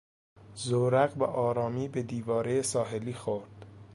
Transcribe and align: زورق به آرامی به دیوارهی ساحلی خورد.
زورق 0.55 1.13
به 1.13 1.25
آرامی 1.25 1.87
به 1.87 2.03
دیوارهی 2.03 2.63
ساحلی 2.63 3.13
خورد. 3.13 3.65